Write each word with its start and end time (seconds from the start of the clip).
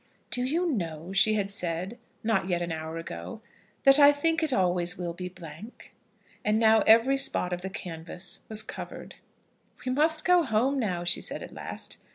"Do 0.31 0.43
you 0.45 0.65
know," 0.71 1.13
she 1.13 1.35
had 1.35 1.51
said, 1.51 1.99
not 2.23 2.49
yet 2.49 2.63
an 2.63 2.71
hour 2.71 2.97
ago, 2.97 3.39
"that 3.83 3.99
I 3.99 4.11
think 4.11 4.41
it 4.41 4.51
always 4.51 4.97
will 4.97 5.13
be 5.13 5.29
blank." 5.29 5.93
And 6.43 6.57
now 6.57 6.79
every 6.87 7.19
spot 7.19 7.53
of 7.53 7.61
the 7.61 7.69
canvas 7.69 8.39
was 8.49 8.63
covered. 8.63 9.13
"We 9.85 9.91
must 9.91 10.25
go 10.25 10.41
home 10.41 10.79
now," 10.79 11.03
she 11.03 11.21
said 11.21 11.43
at 11.43 11.53
last. 11.53 11.99